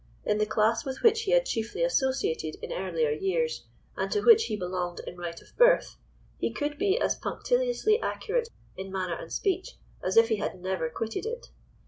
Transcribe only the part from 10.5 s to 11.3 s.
never quitted